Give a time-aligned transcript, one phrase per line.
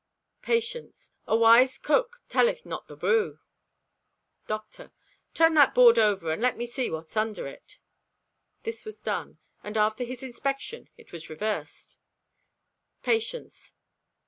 [0.41, 3.37] Patience.—"A wise cook telleth not the brew."
[4.47, 7.77] Doctor.—"Turn that board over and let me see what's under it."
[8.63, 11.99] This was done, and after his inspection it was reversed.
[13.03, 13.73] _Patience.